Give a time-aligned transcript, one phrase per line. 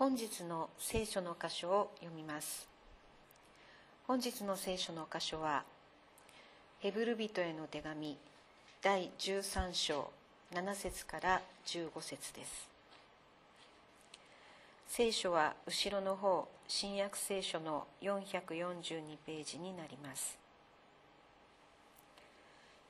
[0.00, 2.66] 本日の聖書の箇所を読みます。
[4.06, 5.62] 本日の聖書の箇所は
[6.78, 8.16] ヘブル人への手紙
[8.80, 10.10] 第13章
[10.54, 12.66] 7節から15節です。
[14.88, 20.38] 聖書は後ろの方新約聖書の442ページになります。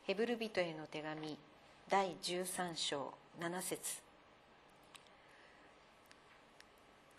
[0.04, 1.36] ヘブル人への手紙
[1.88, 4.09] 第13章7節。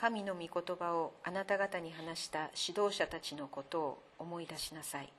[0.01, 5.14] 神の御言葉をあなた方に話した指導者たちのことを思い出しなさい。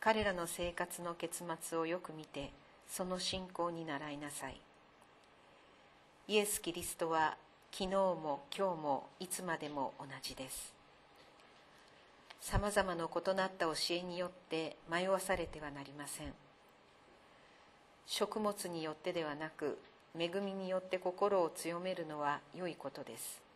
[0.00, 2.52] 彼らの生活の結末をよく見て
[2.88, 4.58] その信仰に習いなさい。
[6.28, 7.36] イエス・キリストは
[7.70, 10.72] 昨日も今日もいつまでも同じです。
[12.40, 16.32] さまざまな異なった教えによって迷わされてはなりません。
[18.06, 19.76] 食物によってではなく
[20.18, 23.49] 恵みによって心を強めるのは良いことです。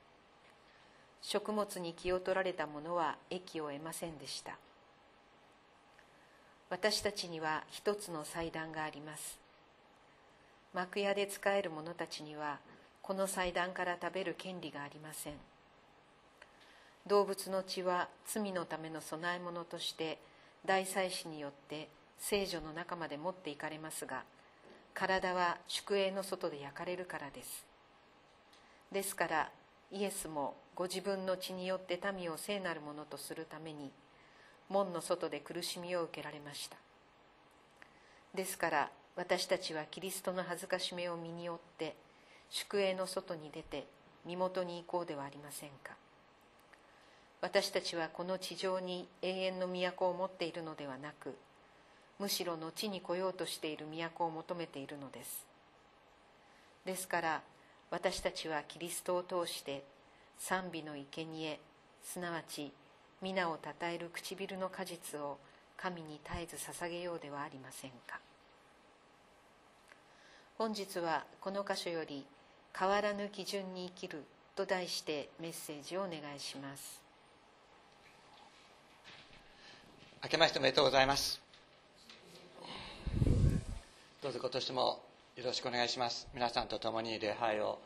[1.27, 4.59] 食物に気を取られた者は益を得ませんでした。
[6.69, 9.39] 私たちには一つの祭壇があります。
[10.75, 12.59] 幕屋で仕える者たちには
[13.01, 15.33] この祭壇から食べる権利がありません。
[17.07, 20.19] 動物の血は罪のための供え物として
[20.67, 21.89] 大祭司によって
[22.19, 24.25] 聖女の中まで持っていかれますが
[24.93, 27.65] 体は宿営の外で焼かれるからです。
[28.93, 29.51] ですから
[29.91, 33.91] イエスもご自分の血によって民を聖なるものとするために
[34.69, 36.77] 門の外で苦しみを受けられました。
[38.35, 41.95] ですから私たちはキリストの恥ずかしめを身に負って
[42.51, 43.87] 宿営の外に出て
[44.27, 45.95] 身元に行こうではありませんか。
[47.41, 51.37] 私たちはこの地上に永遠の都を持っているのではなく
[52.19, 55.45] むしろ後に来ようとしている都を求めているのです。
[56.87, 57.43] ですから
[57.91, 59.85] 私たちはキリストを通して
[60.39, 61.59] 賛美の生贄
[62.03, 62.73] すなわち
[63.23, 65.39] 皆をたたえる唇の果実を
[65.77, 68.21] 神に絶えず捧げようではありませんか。
[70.57, 72.27] 本日はこの箇所より
[72.79, 77.01] 「変わらぬ基準に生きる」と題してメッセージをお願いします。
[80.23, 81.41] 明けましておめでとうございます。
[84.23, 85.03] どうぞ今年も
[85.37, 86.29] よろしくお願いします。
[86.33, 87.81] 皆さんと共に礼拝を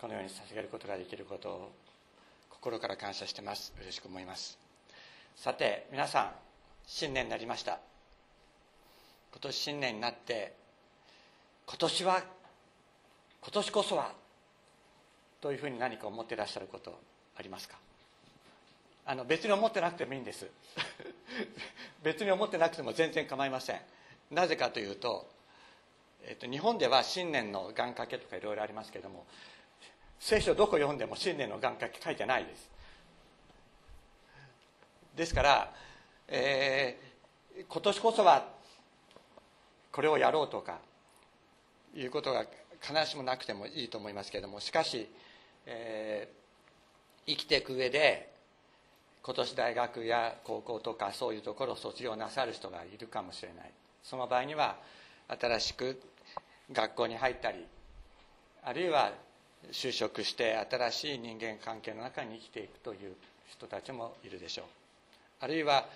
[0.00, 1.72] このように捧げることができることを
[2.48, 3.72] 心から感謝してます。
[3.82, 4.56] 嬉しく思います。
[5.34, 6.30] さて皆さん
[6.86, 7.80] 新年になりました。
[9.32, 10.54] 今年新年になって
[11.66, 12.22] 今年は
[13.42, 14.12] 今年こそは
[15.40, 16.96] というふうに何か思ってらっしゃること
[17.36, 17.78] ありますか？
[19.06, 20.46] あの別に思ってなくてもいいんです。
[22.04, 23.80] 別に思ってなくても全然構いません。
[24.30, 25.34] なぜかというと
[26.28, 29.24] えっと、日本では新年の願掛けとかいろいろありますけども
[30.18, 32.70] 聖書どこ読んでも新年の願掛け書いてないです。
[35.14, 35.72] ですから、
[36.28, 38.48] えー、今年こそは
[39.92, 40.78] これをやろうとか
[41.94, 42.44] いうことが
[42.82, 45.08] 必ずしもなくてもいいと思いますけれどもしかし、
[45.64, 48.30] えー、生きていく上で
[49.22, 53.70] 今年大学や高校とかそういうところを卒業なさる人がいるかもしれない。
[54.02, 54.76] その場合には
[55.28, 56.00] 新しく
[56.72, 57.64] 学校に入ったり
[58.64, 59.12] あるいは
[59.70, 63.14] 就職して新しい人間関係の中に生きていくという
[63.48, 64.64] 人たちもいるでしょう。
[65.40, 65.86] あるいは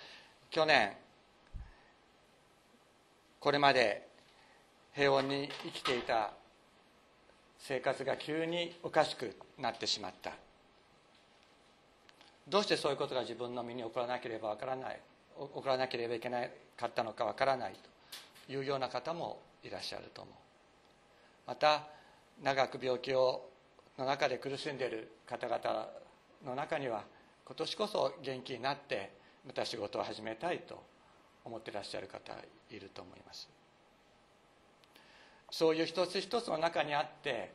[0.49, 0.93] 去年
[3.39, 4.07] これまで
[4.93, 6.31] 平穏に生きていた
[7.59, 10.31] 生活が急におかしくなってしまった。
[12.47, 14.99] どうしてそういうことが自分の身に起こらなければわからない
[15.37, 16.41] 起こらなければいけな
[16.75, 17.75] かったのかわからない
[18.47, 20.40] というような方もいらっしゃると思う。
[21.51, 21.83] また
[22.41, 23.49] 長く病気を
[23.97, 25.89] の中で苦しんでいる方々
[26.45, 27.03] の中には
[27.45, 29.11] 今年こそ元気になって
[29.45, 30.81] また仕事を始めたいと
[31.43, 32.31] 思ってらっしゃる方
[32.69, 33.49] いると思います。
[35.49, 37.51] そういう一つ一つの中にあって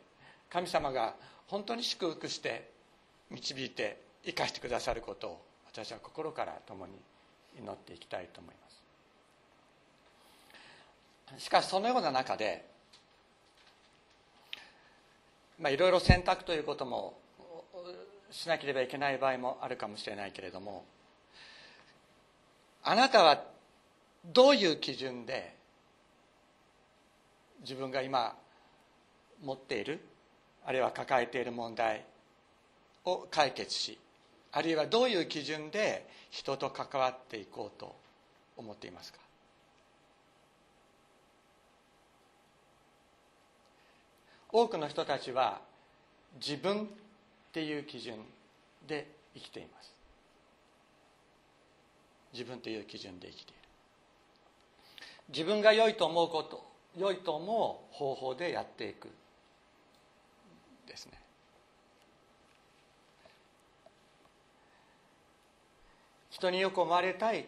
[0.51, 1.15] 神様が
[1.47, 2.69] 本当に祝福して
[3.31, 5.43] 導いて生かしてくださることを
[5.73, 7.01] 私は心から共に
[7.59, 8.55] 祈っていきたいと思い
[11.31, 11.45] ます。
[11.45, 12.76] しかしそのような中で
[15.59, 17.15] まあ、いろいろ選択ということも
[18.31, 20.85] しなければいけない場合もあるかもしれないけれども
[22.83, 23.43] あなたは
[24.25, 25.55] どういう基準で
[27.63, 28.37] 自分が今
[29.43, 30.01] 持っている
[30.65, 32.05] あるいは抱えている問題
[33.05, 33.99] を解決し
[34.53, 37.95] あるいはどういう基準で人と関わっていこうと
[38.57, 39.26] 思っていますか？
[44.59, 45.61] 多くの人たちは
[46.41, 46.87] 自分っ
[47.53, 48.15] ていう基準
[48.89, 49.93] で生きています。
[52.33, 53.61] 自分という基準で生きている。
[55.29, 56.67] 自分が良いと思うこと
[56.97, 59.09] 良いと思う方法でやっていく
[60.89, 61.13] ですね。
[66.31, 67.47] 人によく思われたい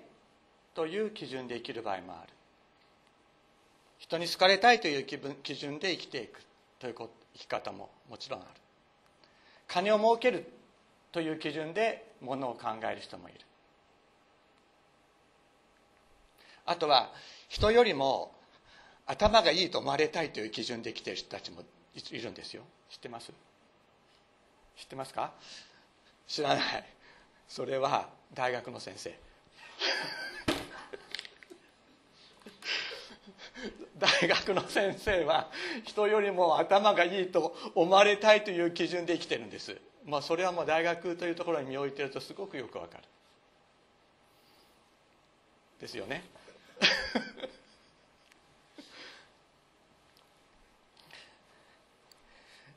[0.75, 2.29] という基準で生きる場合もある。
[3.97, 6.48] 人に好かれたいという基準で生きていく。
[6.79, 7.09] という生
[7.39, 8.49] き方ももちろんある。
[9.67, 10.51] 金を儲ける
[11.13, 13.39] という基準でものを考える人もいる。
[16.67, 17.11] あとは
[17.49, 18.33] 人よりも
[19.07, 21.63] 頭がいいと思われたいという基準で生きている人たちも
[21.95, 22.63] いるんですよ。
[22.91, 23.33] 知ってます？
[24.77, 25.33] 知ってますか？
[26.27, 26.61] 知らない。
[27.49, 29.19] それは大学の先生。
[33.99, 35.51] 大学の先生は
[35.85, 39.77] 人よりも頭がいいと思われたいという基準で生きてるんです。
[40.05, 43.05] まあそれはもう大学というところに身を置いてるとすごくよくわかる。
[45.81, 46.25] ですよね。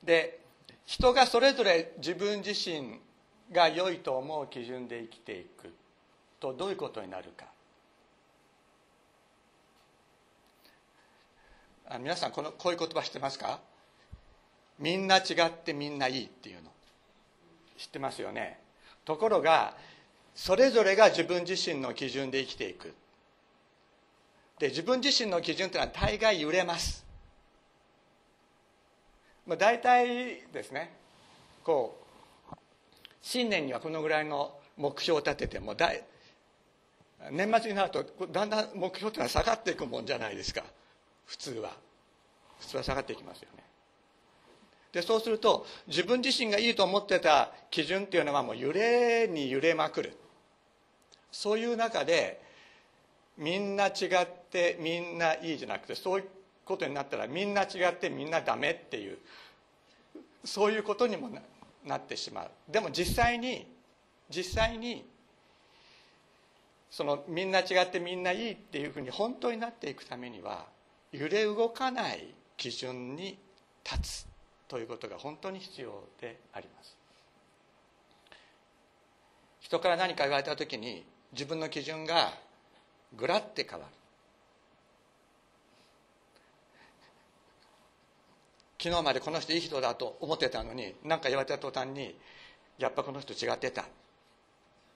[0.04, 0.40] で
[0.86, 3.00] 人がそれぞれ自分自身
[3.52, 5.72] が良いと思う基準で生きていく
[6.40, 7.46] とどういうことになるか。
[11.94, 13.60] あ皆さんこのこういう言葉知ってますか？
[14.80, 16.72] みんな違ってみんないいっていうの。
[17.78, 18.60] 知ってますよね。
[19.04, 19.76] ところが
[20.34, 22.94] それぞれが自分自身の基準で生きていく。
[24.58, 27.04] で自分自身の基準というのは大概揺れます。
[29.46, 30.94] まあ、大体ですね。
[31.66, 32.00] こ
[32.50, 32.56] う
[33.22, 36.06] 新年にはこのぐらいの目標を立てても大
[37.32, 40.64] 年末になるとだんだん目標というのは下がっていくもんじゃないですか。
[41.32, 41.72] 普通は。
[42.60, 43.64] 普通は下がっていきますよね。
[44.92, 50.18] でそうすると自分自身がいいと思ってた基準っていうのはもう揺れに揺れまくる。
[51.32, 52.42] そういう中で
[53.38, 56.26] みんな違ってみんないいじゃなくてそういう
[56.66, 59.18] ことになったらみんな違ってみんなダメっていう
[60.44, 61.30] そういうことにも
[61.86, 62.52] なってしまう。
[62.70, 63.66] でも実際に
[64.30, 65.06] 実際に
[66.90, 70.66] そのみんな違ってみんないいっていうふうに本当になっていくためには
[71.12, 73.38] 揺れ動かない基準に
[73.84, 74.28] 立つ
[74.68, 76.96] ということが本当に必要であります。
[79.60, 82.34] 人から何か言われた時に自分の基準が
[83.16, 83.92] ぐらって変わる。
[88.82, 92.16] 昨日までこの人いい人だと思ってたのに何か言われた途端に
[92.80, 93.86] やっぱこの人違ってた。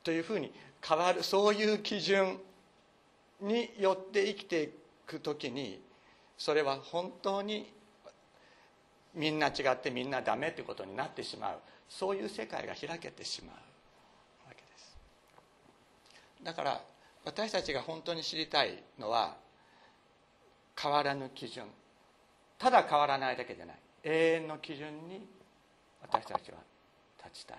[0.04, 0.52] というふうに
[0.82, 2.40] 変わるそういう基準
[3.42, 4.70] によって生きてい
[5.06, 5.82] く時に
[6.38, 7.72] それは本当に
[9.14, 11.60] みんな違ってみんなダメということになってしまう。
[11.88, 13.62] そういう世界が開けてしまうわ
[14.50, 14.98] けです。
[16.44, 16.82] だから
[17.24, 19.38] 私たちが本当に知りたいのは
[20.80, 21.66] 変わらぬ基準。
[22.58, 23.76] ただ変わらないだけでない。
[24.04, 25.28] 永遠の基準に
[26.02, 26.58] 私たちは
[27.24, 27.58] 立ちたい。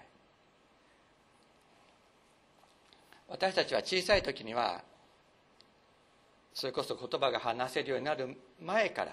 [3.29, 4.83] 私たちは小さい時には
[6.57, 9.13] それこそ言葉が話せるようになる前から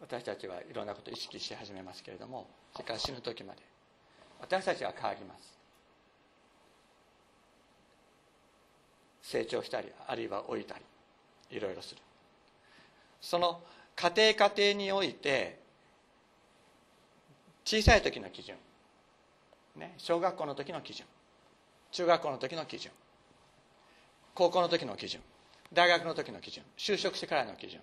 [0.00, 3.60] 私たちはいろんなことを意識し始めますけれどもそれから死ぬ時まで。
[4.40, 5.58] 私たちは変わります。
[9.22, 10.80] 成長したりあるいは老いたり
[11.50, 12.00] いろいろする。
[13.20, 13.60] その
[13.96, 15.58] 家庭家庭において
[17.64, 18.54] 小さい時の基準、
[19.74, 21.04] ね、小学校の時の基準。
[21.90, 22.92] 中学校の時の基準。
[24.36, 25.20] 高校の時の基準。
[25.72, 27.80] 大学の時の基準就職してからの基準。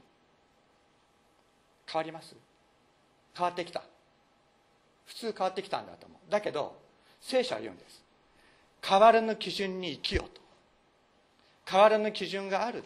[1.88, 2.36] 変わります？
[3.36, 3.84] 変わってきた。
[5.06, 6.32] 普通変わってきたんだと思う。
[6.32, 6.80] だけど
[7.20, 8.02] 聖書は言うんです。
[8.82, 10.42] 変わらぬ基準に生きようと。
[11.70, 12.84] 変わらぬ基準がある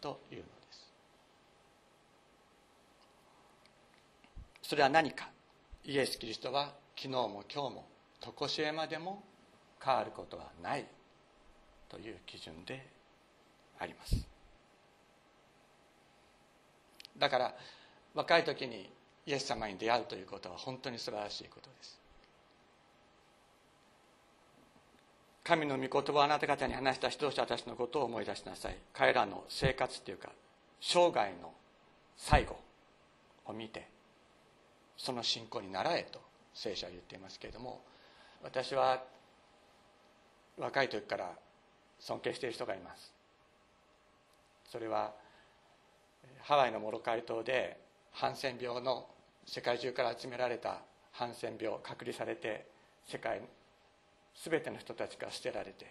[0.00, 0.92] というのです。
[4.62, 5.28] それは何か？
[5.84, 7.86] イエス・キリストは昨日も今日も
[8.38, 9.22] 常しえまでも
[9.82, 10.86] 変わることはない
[11.88, 12.86] という基準で
[13.78, 14.14] あります。
[17.22, 17.54] だから
[18.14, 18.90] 若い時に
[19.26, 21.96] イエス様に出会うということは本当に素晴らしいことです。
[25.44, 28.76] 神の御言葉をあなた方に話した指導者たちのことを思い出しなさい。
[28.92, 30.30] 彼らの生活っていうか
[30.80, 31.52] 生涯の
[32.16, 32.58] 最後
[33.46, 33.86] を見て
[34.96, 36.20] その信仰に習えと
[36.52, 37.82] 聖書は言っていますけれども
[38.42, 39.00] 私は
[40.58, 41.30] 若い時から
[42.00, 43.14] 尊敬している人がいます。
[44.68, 45.12] それは
[46.42, 47.78] ハワイのモロカイ島で
[48.12, 49.06] ハンセン病の
[49.46, 50.80] 世界中から集められた
[51.12, 52.66] ハンセン病隔離されて
[53.06, 53.40] 世界
[54.44, 55.86] 全ての人たちから捨てられて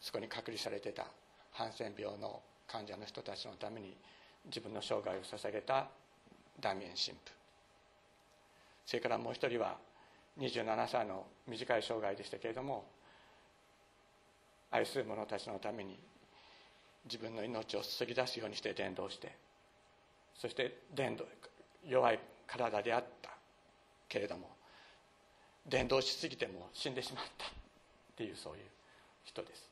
[0.00, 1.06] そこに隔離されてた
[1.52, 3.96] ハンセン病の患者の人たちのために
[4.44, 5.88] 自分の生涯を捧げた
[6.60, 7.32] ダミエン神父。
[8.84, 9.78] それからもう一人は
[10.38, 12.84] 27歳の短い生涯でしたけれども
[14.70, 15.98] 愛する者たちのために
[17.06, 19.45] 自分の命を注ぎ出すようにして伝道して
[20.38, 21.24] そして伝道
[21.86, 23.30] 弱い体であった
[24.08, 24.50] けれども
[25.66, 27.48] 伝道しすぎても死んでしまったっ
[28.16, 28.60] ていうそういう
[29.24, 29.68] 人です。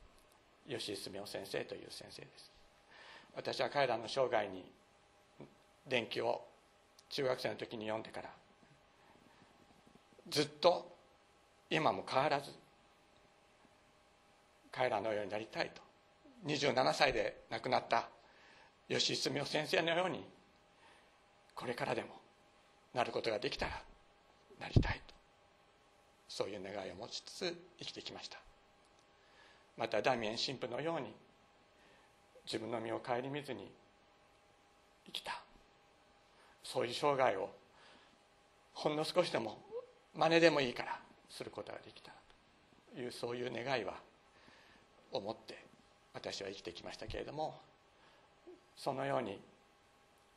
[0.69, 2.51] 吉井澄夫先生という先生です。
[3.37, 4.65] 私は彼らの生涯に
[5.87, 6.45] 伝記を
[7.11, 8.31] 中学生の時に読んでから
[10.29, 10.97] ずっと
[11.71, 12.51] 今も変わらず
[14.73, 15.83] 彼らのようになりたいと。
[16.47, 18.09] 27歳で亡くなった
[18.89, 20.25] 吉井澄夫先生のように
[21.55, 22.09] これからでも
[22.95, 23.83] なることができたら
[24.61, 25.15] なりたいと。
[26.29, 28.39] そういう願いを持ちつつ生きてきました。
[29.77, 31.15] またダミエン神父のように
[32.45, 33.71] 自分の身を顧みずに
[35.07, 35.41] 生きた。
[36.63, 37.51] そういう生涯を
[38.73, 39.59] ほんの少しでも
[40.15, 42.13] 真似でもいいからすることができた
[42.95, 43.95] というそういう願いは
[45.13, 45.65] 思って
[46.13, 47.61] 私は生きてきましたけれども
[48.77, 49.41] そのように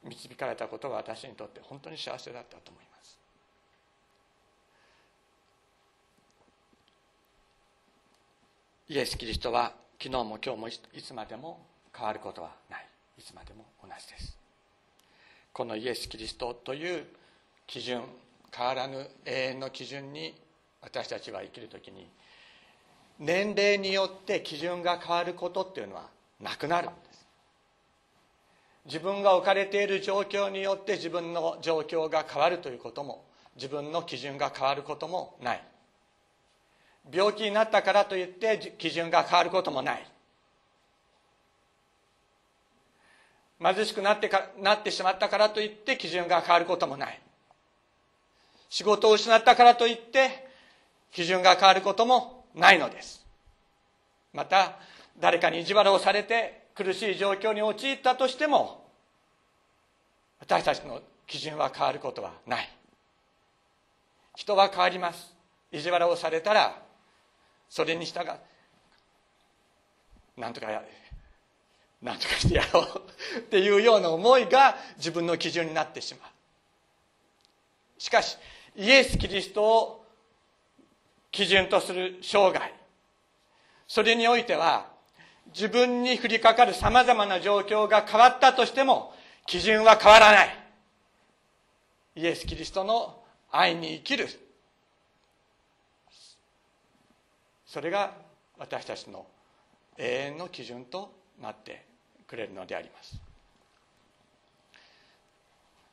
[0.03, 3.19] 導かれたことが私にとって本当に幸せだったと思います。
[8.89, 11.59] イエス・キリストは昨日も今日もいつまでも
[11.93, 12.87] 変わることはない。
[13.17, 14.37] いつまでも同じです。
[15.51, 17.05] このイエス・キリストという
[17.65, 18.03] 基準
[18.55, 20.35] 変わらぬ永遠の基準に
[20.81, 22.07] 私たちは生きる時に
[23.19, 26.89] 年齢によって基準が変わることっていうのはなくなる。
[26.89, 27.06] んです
[28.87, 33.25] 自分が置かれている状況によって自分の状況が変わるということも
[33.55, 35.63] 自分の基準が変わることもない。
[37.11, 40.07] 病気になったからといって基準が変わることもない。
[43.61, 47.19] 貧しくなってかなってしまったからといって基準が変わることもない。
[48.69, 50.47] 仕事を失ったからといって
[51.11, 53.25] 基準が変わることもないのです。
[54.31, 54.77] また
[55.19, 58.85] 誰かに意地悪をされて苦しい状況に陥ったとしても
[60.39, 62.69] 私たちの基準は変わることはない。
[64.35, 65.35] 人は変わります。
[65.71, 66.79] 意地悪をされたら
[67.67, 68.25] それに従う。
[70.39, 70.83] なんとかや
[71.99, 73.09] なんとかしてやろう。
[73.39, 77.99] っていうような思いが自分の基準になってしまう。
[77.99, 78.37] しかし
[78.75, 80.05] イエス・キリストを
[81.31, 82.71] 基準とする生涯
[83.87, 84.95] それにおいては
[85.53, 89.13] 自分に降りかかるさまざまな状況が変わったとしても
[89.45, 90.49] 基準は変わらない。
[92.15, 94.27] イエス・キリストの愛に生きる。
[97.65, 98.13] それが
[98.57, 99.25] 私たちの
[99.97, 101.85] 永遠の基準となって
[102.27, 103.19] くれるのであります。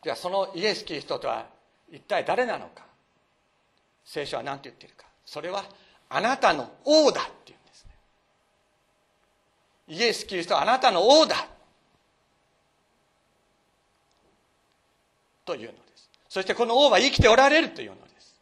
[0.03, 1.47] ではそのイエス・キリストとは
[1.91, 2.85] 一体誰なのか。
[4.05, 5.07] 聖書は何て言ってるか。
[5.25, 5.65] それは
[6.09, 7.59] あなたの王だっていう。
[9.89, 11.49] イエス・キリストはあなたの王だ。
[15.45, 16.11] というのです。
[16.29, 18.35] そしてこの王は生きておられるというのです。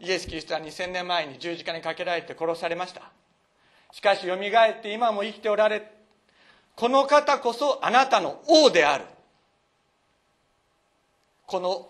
[0.00, 3.02] イエス・キリストは2000年前に十字架にかけられて殺されました。
[3.92, 5.90] しかしよみがえって今も生きておられ
[6.76, 9.04] この方こそあなたの王である。
[11.46, 11.88] この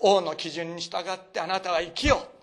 [0.00, 2.33] 王の基準に従ってあなたは生きよう。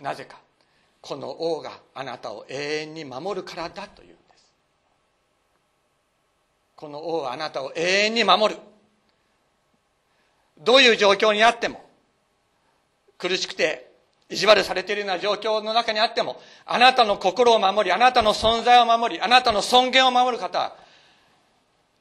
[0.00, 0.38] なぜか
[1.00, 4.52] この王があなたを永遠に守るからだというんです。
[6.76, 8.60] この王はあなたを永遠に守る。
[10.58, 11.84] どういう状況にあっても
[13.18, 13.92] 苦しくて
[14.30, 20.76] 意地悪されているような状況の中にあってもあなたの心を守りあなたの存在を守りあなたの尊厳を守る方は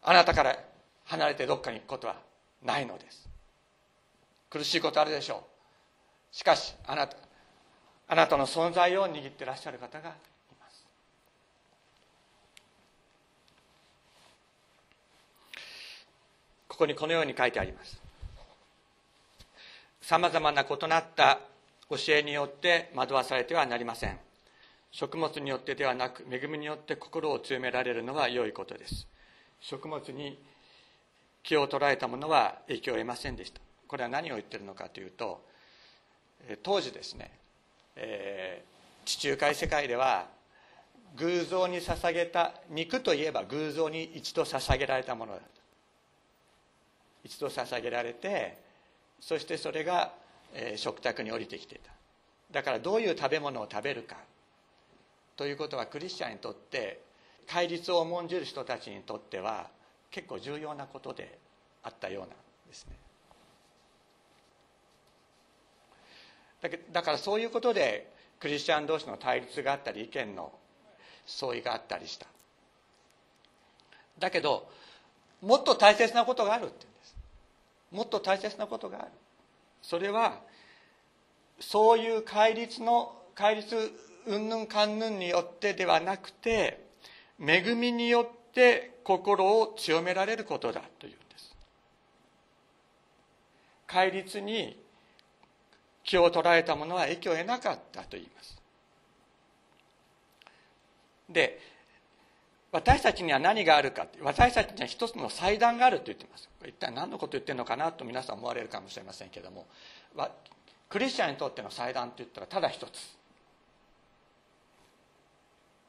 [0.02, 0.58] あなたから
[1.06, 2.16] 離れてどっかに行くことは
[2.64, 3.28] ないのです。
[4.50, 5.44] 苦しいことあるでしょ
[6.32, 6.36] う。
[6.36, 7.18] しかしあなた
[8.08, 10.12] あなたの存在を握ってらっしゃる方がい
[10.60, 10.86] ます。
[16.68, 18.02] ここにこのように書いてあります。
[20.02, 21.40] さまざまな異なった
[21.90, 24.20] 教えによって惑わされてはなりません。
[24.92, 29.08] 食物によってではなく恵みによって心を強められるのは良いことです。
[29.60, 30.38] 食物に
[31.42, 33.60] 気を捉えたものは影響を得ませんでした。
[33.88, 35.44] これは何を言ってるのかというと
[36.64, 37.32] 当時ですね、
[37.96, 40.28] えー、地中海世界では
[41.18, 45.40] 偶像に捧げた肉といえば偶像に一度捧げられたものだ
[47.24, 48.58] 一度捧げられて
[49.20, 50.12] そしてそれが、
[50.54, 51.92] えー、食卓に降りてきていた。
[52.52, 54.18] だからどういう食べ物を食べるか
[55.36, 57.02] ということはクリスチャンにとって
[57.48, 59.68] 戒律を重んじる人たちにとっては
[60.12, 61.40] 結構重要なことで
[61.82, 62.30] あったようなん
[62.68, 62.94] ですね。
[66.92, 70.52] だからそういうことでクリスチャン同士の対立があったり意見の
[71.26, 72.28] 相違があったりした。
[74.20, 74.70] だけど
[75.42, 77.16] もっと大切なことがあるって言うんです。
[77.92, 79.08] もっと大切なことがある。
[79.82, 80.40] それは
[81.60, 83.92] そういう戒律の戒律
[84.28, 86.86] うんぬんかんぬんによってではなくて
[87.40, 91.56] 恵みによって心を強められることだというんです。
[93.88, 94.82] 戒律に
[96.04, 98.62] 気を捉えた者は益を得なかったと言います。
[101.30, 101.60] で
[102.72, 106.50] 私たちには何があるか私たちには一つの祭壇があると言ってます。
[106.66, 109.68] 一体何のこと言ってるのかなと皆さん思われるかもしれませんけども
[110.90, 112.90] クリスチャンにとっての祭壇といったらただ一つ。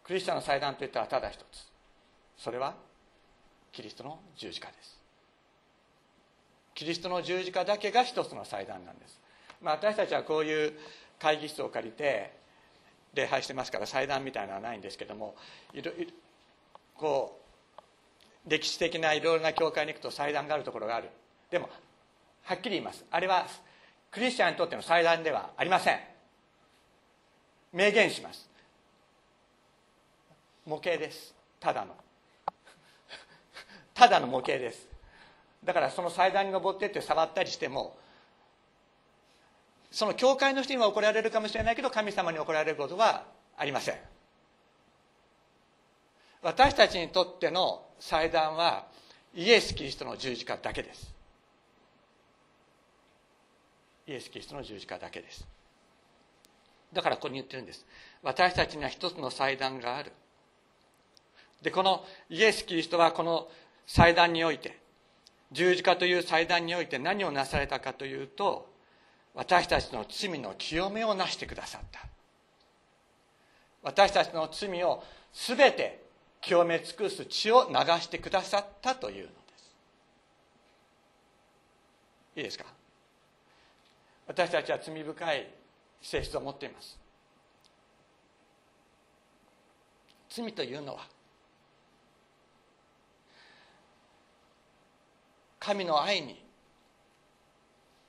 [0.04, 1.44] クリスチャンの祭壇といったらただ一つ。
[2.36, 2.74] それは
[3.72, 5.00] キリストの十字架です。
[6.74, 9.20] キリストの十字架だけが一つの祭壇なんです、
[9.64, 10.74] まあ、私たちはこういう
[11.18, 12.32] 会議室を借りて
[13.14, 15.34] 礼拝してますから祭壇みたいなのはないんですけども
[15.72, 16.10] いろいろ
[16.96, 17.40] こ
[18.46, 21.08] う歴史的ないろいろな教会に行くと祭壇があるところがある。
[21.50, 21.70] でも
[22.42, 23.04] はっきり言います。
[23.10, 23.46] あれは
[24.10, 25.98] クリスチャンにとっての祭壇ではありません。
[27.72, 28.50] 明言します。
[30.66, 31.34] 模型です。
[31.58, 31.94] ただの。
[33.94, 34.88] ただの模型です。
[35.64, 37.96] だからその祭壇に登ってって触ったりしても
[39.94, 43.94] その教会の人には怒られるかもしれないけど神様に怒られることはありません。
[46.42, 48.86] 私たちにとっての祭壇は
[49.36, 51.14] イエス・キリストの十字架だけです。
[54.08, 55.46] イエス・キリストの十字架だけです。
[56.92, 57.86] だからここに言ってるんです。
[58.24, 60.10] 私たちには一つの祭壇がある。
[61.62, 63.46] でこのイエス・キリストはこの
[63.86, 64.76] 祭壇において
[65.52, 68.73] 十字架という祭壇において何をなされたかというと
[69.34, 72.00] 私たちの罪の清めをなしてくださった。
[73.82, 76.04] 私たちの罪を全て
[76.40, 79.74] 清め尽くす血を流してくださったというのです。
[82.36, 82.64] いいですか？
[84.26, 85.48] 私たちは罪深い
[86.00, 86.98] 性質を持っています。
[90.30, 91.06] 罪というのは
[95.58, 96.43] 神の愛に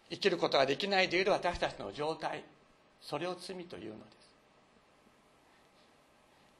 [0.09, 2.43] 生きることができないでいる私たちの状態
[3.01, 4.25] それを罪というのです。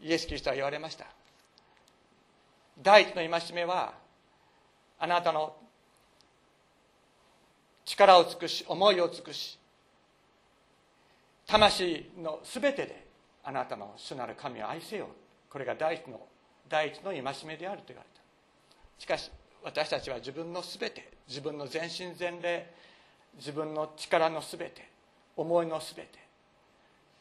[0.02, 1.06] イエス・キリストは言われました。
[2.82, 3.94] 第一の戒めは
[5.00, 5.56] あなたの
[7.86, 9.58] 力を尽くし思いを尽くし
[11.48, 13.06] 魂の全てで
[13.44, 15.08] あなたの主なる神を愛せよ
[15.50, 16.20] これが第一の
[16.68, 18.22] 第一の戒めであると言われた。
[18.98, 19.32] しかし
[19.64, 22.74] 私たちは自分の全て自分の全身全霊
[23.38, 24.90] 自分の力の全て
[25.36, 26.20] 思いの全て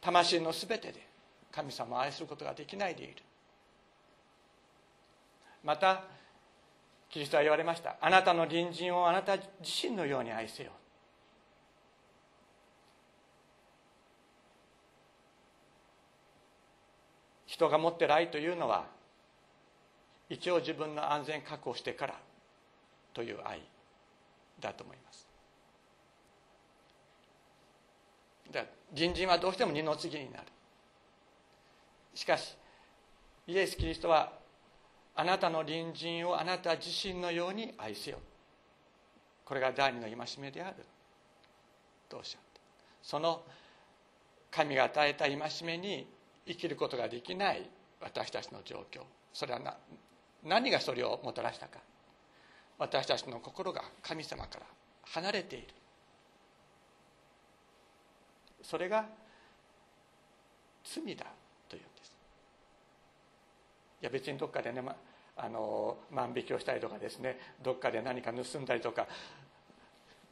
[0.01, 1.05] 魂の全てで
[1.51, 3.15] 神様を愛することができないでいる。
[5.63, 6.03] また
[7.09, 7.95] キリストは言われました。
[8.01, 10.71] あなたの隣人をあなた自身のように愛せよ。
[17.55, 18.85] 人が持ってる愛というのは
[20.29, 22.19] 一応自分の安全確保してから
[23.13, 23.61] という愛
[24.59, 25.31] だと思いますだ
[28.93, 30.45] 隣人はどうしても二の次になる。
[32.13, 32.55] しかし
[33.47, 34.31] イエス・キリストは
[35.15, 38.19] あなたの隣人をあなた自身のように愛せよ。
[39.43, 40.77] これが第二の戒めである。
[42.09, 42.61] とおっしゃった
[43.01, 43.43] その
[44.51, 46.07] 神が与えた戒めに
[46.47, 49.01] 生きることができない私たちの状況。
[49.33, 49.77] それは
[50.43, 51.79] 何がそれをもたらしたか。
[52.77, 54.65] 私たちの心が神様から
[55.03, 55.67] 離れている。
[58.69, 59.05] それが
[60.83, 61.25] 罪だ
[61.69, 62.15] というんです。
[64.01, 64.95] いや別にどっかでね、ま、
[65.37, 69.07] あの万引きをしたりとかですねどっかで何か盗んだりとか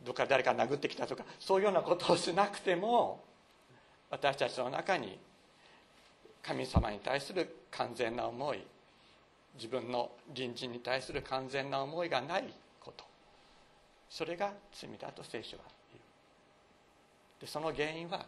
[0.04, 3.24] どっか誰か殴ってきたとかそういうようなことをしなくても
[4.10, 5.18] 私たちの中に
[6.42, 8.64] 神様に対する完全な思い
[9.56, 13.06] 自分の隣人に対する完全な思いがないこと。
[14.10, 16.03] それが罪だと聖書は言う。
[17.44, 18.26] でその原因は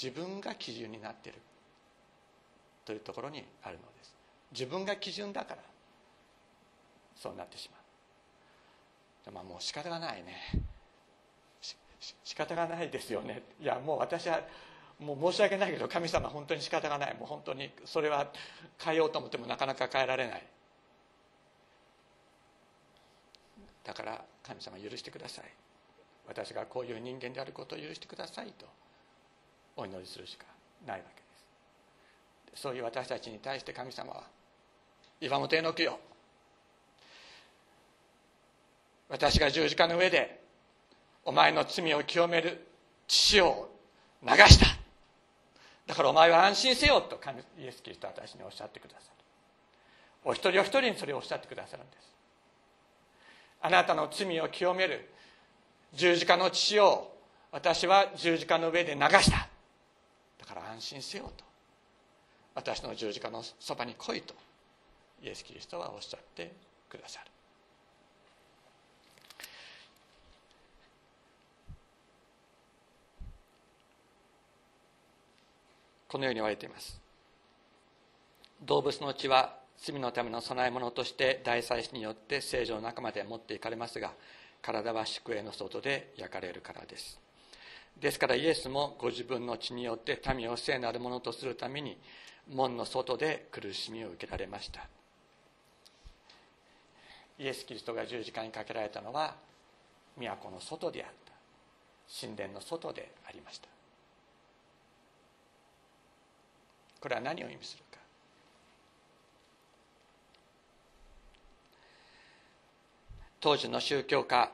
[0.00, 1.38] 自分が基準になっている。
[2.84, 4.14] というところにあるのです。
[4.52, 5.62] 自分が基準だから
[7.16, 7.68] そうなってし
[9.26, 9.34] まう。
[9.34, 10.36] まあもう仕方がないね。
[12.22, 13.42] 仕方がないですよね。
[13.60, 14.40] いやもう私は
[15.00, 17.16] もう申し訳ないけど神様本当に仕方がない。
[17.16, 18.30] もう本当にそれは
[18.78, 20.46] 変えようと思ってもなかなか変えられない。
[23.82, 25.44] だから神様許してください。
[26.32, 28.66] 私がこういう人間であることを許してくださいと
[29.76, 30.46] お祈りするしか
[30.86, 32.62] ないわけです。
[32.62, 34.24] そういう私たちに対して神様は
[35.20, 35.98] 岩本へのくよ
[39.10, 40.40] 私が十字架の上で
[41.24, 42.66] お前の罪を清める
[43.06, 43.68] 血を
[44.22, 44.66] 流した。
[45.86, 49.24] だからお前は安心せよと神イエス・キリストは私におっしゃってくださる。
[50.24, 52.14] お一人お一人にそれをおっしゃってくださるんです。
[53.60, 55.10] あなたの罪を清める
[55.94, 57.12] 十字架の血を
[57.50, 59.48] 私は十字架の上で流した。
[60.38, 61.44] だから安心せよと。
[62.54, 64.34] 私の十字架のそばに来いと。
[65.22, 66.52] イエス・キリストはおっしゃって
[66.88, 67.26] くださる。
[76.08, 77.00] このように言われています。
[78.62, 84.12] 動物の血は罪のための供え物として大祭司によって聖女の中まで持っていかれますが
[84.62, 87.18] 体は宿営の外で焼かれるからです。
[88.00, 91.98] ですからイエスもご自分の血によって民を聖なるものとするために
[92.48, 94.88] 門の外で苦しみを受けられました。
[97.38, 99.34] イエス・キリストが十字架にかけられたのは
[100.16, 101.32] 都の外であった。
[102.20, 103.68] 神殿の外でありました。
[107.00, 107.98] これは何を意味するか
[113.42, 114.52] 当時の宗教家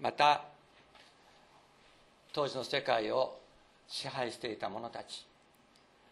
[0.00, 0.44] また
[2.32, 3.38] 当時の世界を
[3.86, 5.26] 支配していた者たち。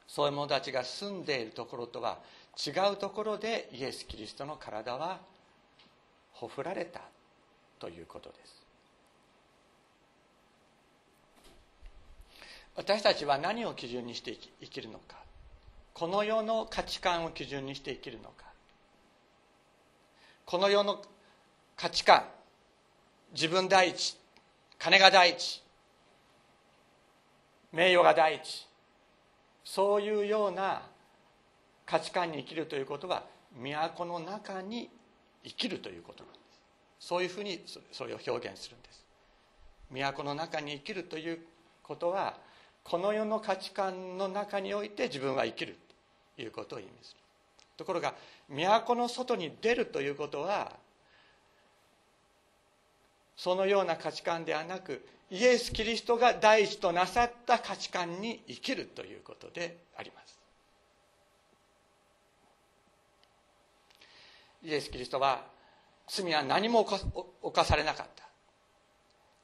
[0.07, 2.19] そういう者たちが住んでいるところとは
[2.59, 5.21] 違うところでイエス・キリストの体は
[6.33, 7.01] ほふられた
[7.79, 8.67] ということです。
[12.77, 15.17] 私たちは何を基準にして生きるのか。
[15.95, 18.45] この世の価値観を基準にして生きるのか。
[20.45, 21.03] この世の
[21.81, 22.25] 価値観。
[23.33, 24.15] 自分第一。
[24.79, 25.63] 金が第一。
[27.73, 28.69] 名誉が第一。
[29.65, 30.83] そういうような
[31.87, 33.25] 価値観に生きるということは
[33.57, 34.91] 都の中に
[35.43, 36.61] 生きるということなんです。
[37.09, 39.07] そういうふうにそれを表現するんです。
[39.91, 41.39] 都の中に生きるという
[41.83, 42.37] ことは
[42.85, 45.79] この世の価値観の中において自分は生きる
[46.37, 47.21] ということを意味する。
[47.79, 48.13] ところが
[48.51, 50.77] 都の外に出るということは
[53.43, 60.39] そのような価値観ではなくイエス・キリストが第一となさった価値観に生きるということであります。
[64.63, 65.47] イエス・キリストは
[66.07, 66.87] 罪は何も
[67.41, 68.25] 犯されなかった。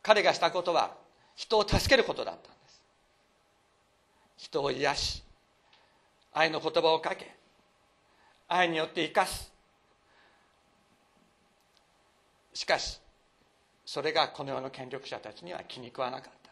[0.02, 0.94] 彼がしたことは
[1.34, 2.82] 人を助けることだったんです。
[4.36, 5.22] 人を癒し
[6.34, 7.34] 愛の言葉をかけ
[8.46, 9.50] 愛によって生かす。
[12.52, 13.00] しかし
[13.86, 16.50] それがこの世の権力者たちには気に食わなかった。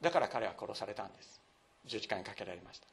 [0.00, 1.40] だから彼は殺されたんです。
[1.86, 2.88] 十字架にかけられました。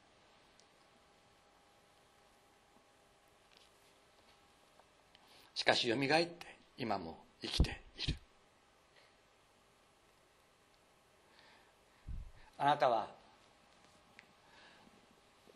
[5.54, 8.16] しかしよみがえって今も生きている。
[12.58, 13.08] あなたは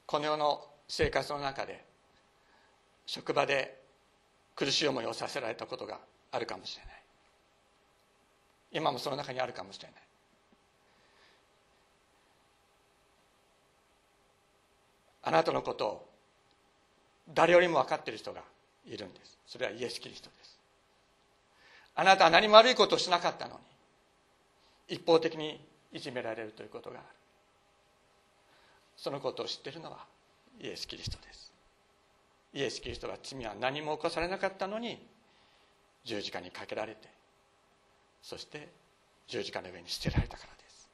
[0.07, 1.85] この世の生活の中で
[3.07, 3.81] 職場で
[4.57, 6.01] 苦しい思いをさせられたことが
[6.33, 6.93] あるかもしれない。
[8.73, 10.03] 今もその中にあるかもしれない。
[15.25, 16.09] あなたのことを
[17.33, 18.43] 誰よりも分かっている人が
[18.87, 19.39] いるんです。
[19.47, 20.59] それはイエス・キリストです。
[21.95, 23.55] あなたは何も悪いことをしなかったの
[24.89, 27.07] に一方的にいじめられるということがある。
[28.97, 29.99] そのことを知っているのは
[30.61, 31.53] イエス・キリストです。
[32.55, 35.07] イエス・キリストが罪は何も起こされなかったのに
[36.05, 37.09] 十字架にかけられて
[38.23, 38.69] そして
[39.29, 40.91] 十字架の上に捨てられたからです。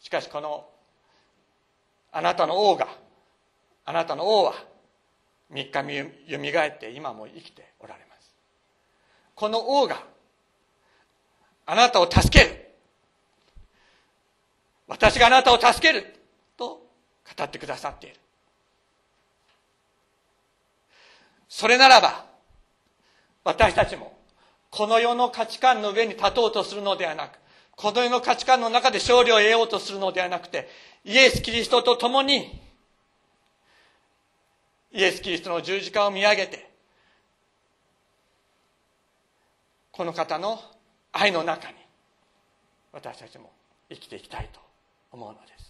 [0.00, 0.68] しかしこの
[2.12, 2.88] あなたの王が
[3.84, 4.54] あなたの王は
[5.50, 8.34] 三日目よみがえって今も生きておられます。
[9.34, 10.02] この王が
[11.66, 12.66] あなたを助ける。
[14.88, 16.14] 私があなたを助ける
[16.56, 16.86] と
[17.36, 18.16] 語ってくださっている。
[21.48, 22.26] それならば
[23.44, 24.16] 私たちも
[24.70, 27.38] この世の価値観の上に立とうとするのではなく
[27.76, 30.68] この世の価値観の中で勝利を得ようとするのではなくて
[31.04, 32.60] イエス・キリストと共に
[34.92, 36.70] イエス・キリストの十字架を見上げて
[39.92, 40.60] この方の
[41.12, 41.74] 愛の中に
[42.92, 43.52] 私たちも
[43.88, 44.60] 生きていきたいと
[45.12, 45.65] 思うのです。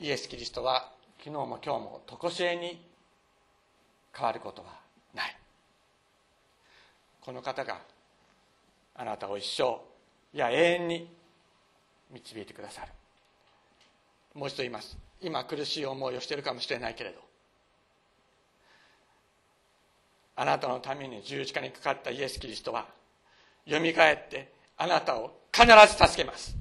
[0.00, 2.82] イエス・キリストは昨日も今日も常しえに
[4.16, 4.68] 変わることは
[5.14, 5.36] ない。
[7.20, 7.82] この方が
[8.94, 9.78] あなたを一生
[10.34, 11.14] いや永遠に
[12.10, 12.92] 導いてくださる。
[14.32, 14.96] もう一度言います。
[15.20, 17.20] 今苦しい思いをしているかもしれないけれど。
[20.34, 22.86] あなたのために十字架にかかったイエス・キリストは
[23.66, 26.56] よみがえってあなたを必ず助けます。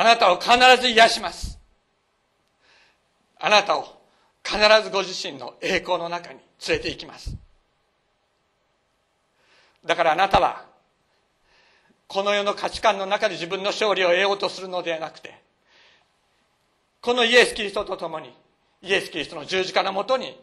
[0.00, 1.58] あなたを必ず癒します。
[3.38, 3.84] あなたを
[4.42, 7.36] 必ずご自身の栄光の中に連れて行きます。
[9.84, 10.64] だからあなたは
[12.06, 15.38] この世の価値観の中で自分の勝利を得ようとするのではなくて
[17.02, 18.34] このイエス・キリストと共に
[18.80, 20.34] イエス・キリストの十字架のもとに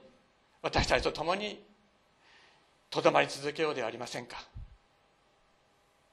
[0.62, 1.60] 私たちと共に
[2.92, 4.38] とどまり続けようではありませんか。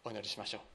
[0.02, 0.73] お祈りしましょう。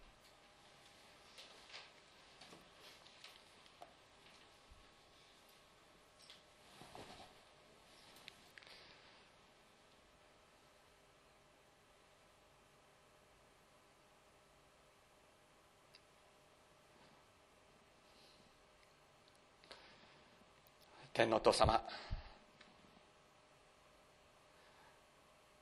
[21.19, 21.83] 天皇父様。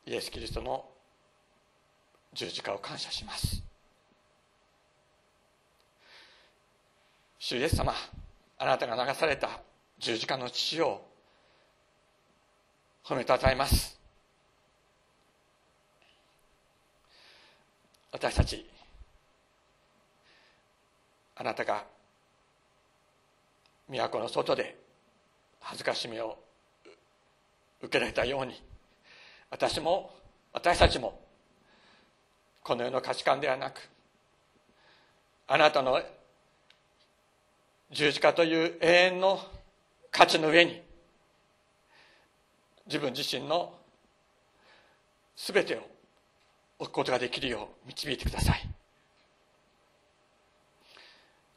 [0.06, 0.86] イエス・キリストの
[2.32, 3.64] 十字架を感謝します。
[7.40, 7.92] 主イエス様
[8.60, 9.50] あなたが流された
[9.98, 11.02] 十字架の父を
[13.04, 14.00] 褒めたたえます。
[18.12, 18.64] 私たち
[21.36, 21.84] あなたが
[23.90, 24.86] 都の外で
[25.70, 26.38] 恥ずかしみを
[27.82, 28.54] 受けられたように
[29.50, 30.12] 私も
[30.54, 31.20] 私たちも
[32.64, 33.90] この世の価値観ではなく
[35.46, 36.02] あなたの
[37.92, 39.42] 十字架という永遠の
[40.10, 40.82] 価値の上に
[42.86, 43.74] 自分自身の
[45.36, 45.80] 全てを
[46.80, 48.70] 置くことができるよう導いてください。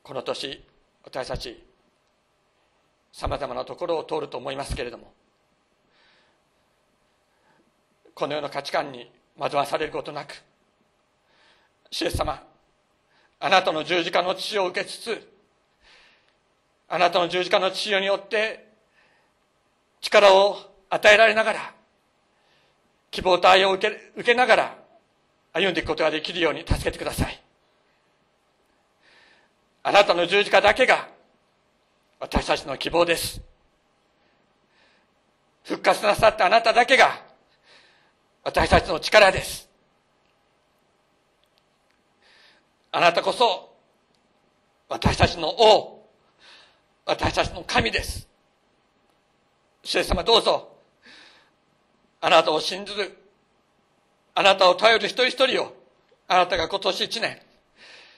[0.03, 0.65] この年
[1.05, 1.70] 私たち
[3.13, 5.13] さまざまなところを通ると思いますけれども
[8.15, 10.43] この世の価値観に惑わされることなく
[11.91, 12.43] 主イエス様
[13.41, 15.29] あなたの十字架の父を受けつつ
[16.89, 18.69] あなたの十字架の父によって
[20.01, 20.57] 力を
[20.89, 21.75] 与えられながら
[23.11, 24.79] 希望と愛を受け受けながら
[25.53, 27.43] 歩んでいくことができるように助けてください。
[29.83, 31.09] あなたの十字架だけが
[32.21, 33.41] 私たちの希望です。
[35.65, 37.23] 復活なさったあなただけが
[38.45, 39.71] 私たちの力です。
[42.93, 43.75] あなたこそ
[44.89, 46.07] 私たちの王
[47.07, 48.29] 私たちの神です。
[49.83, 50.77] 主イエス様どうぞ
[52.21, 53.17] あなたを信ずる
[54.35, 55.75] あなたを頼る一人一人を
[56.29, 57.39] あなたが今年一年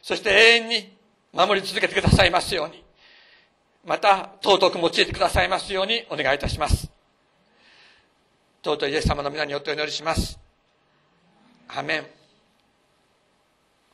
[0.03, 0.97] そして永遠に
[1.33, 2.83] 守り続けてくださいますように。
[3.85, 6.91] また尊く用いてくださいますようにお願いいたします。
[8.65, 10.39] 尊いイエス様の皆によってお祈りします。
[11.69, 12.22] アメン。